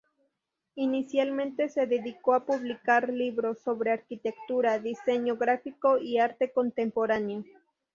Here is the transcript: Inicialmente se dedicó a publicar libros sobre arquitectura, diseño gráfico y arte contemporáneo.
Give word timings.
Inicialmente 0.77 1.69
se 1.69 1.85
dedicó 1.85 2.33
a 2.33 2.43
publicar 2.43 3.09
libros 3.09 3.59
sobre 3.59 3.91
arquitectura, 3.91 4.79
diseño 4.79 5.37
gráfico 5.37 5.99
y 5.99 6.17
arte 6.17 6.51
contemporáneo. 6.51 7.43